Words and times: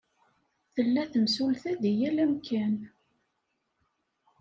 Tella 0.73 1.03
temsulta 1.11 1.71
deg 1.81 1.93
yal 1.99 2.17
amkan. 2.23 2.75